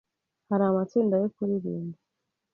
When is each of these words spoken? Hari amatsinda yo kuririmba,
Hari 0.49 0.63
amatsinda 0.69 1.15
yo 1.21 1.27
kuririmba, 1.35 1.97